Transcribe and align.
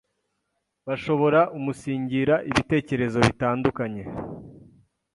bashobora 0.87 1.39
umunsigira 1.57 2.35
ibitekerezo 2.49 3.17
bitandukanye 3.27 4.03